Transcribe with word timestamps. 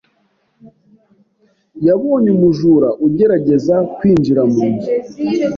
Yabonye 1.87 2.29
umujura 2.35 2.89
ugerageza 3.05 3.75
kwinjira 3.95 4.41
mu 4.51 4.63
nzu. 4.71 4.89